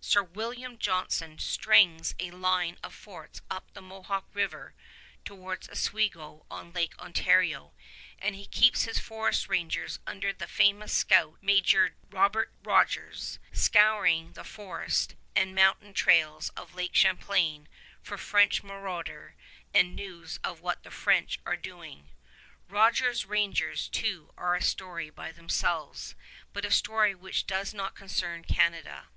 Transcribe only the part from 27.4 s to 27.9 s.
does